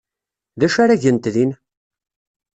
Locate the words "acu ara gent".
0.65-1.25